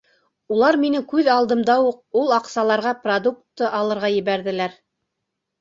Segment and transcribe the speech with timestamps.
[0.53, 4.79] Улар минең күҙ алдымда уҡ ул аҡсаларға продукты алырға ебәрҙеләр.